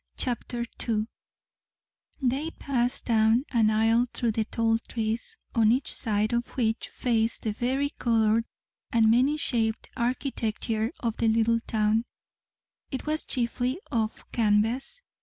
[0.17, 1.05] CHAPTER II
[2.23, 7.43] They passed down an aisle through the tall trees, on each side of which faced
[7.43, 8.45] the vari coloured
[8.91, 12.05] and many shaped architecture of the little town.
[12.89, 15.03] It was chiefly of canvas.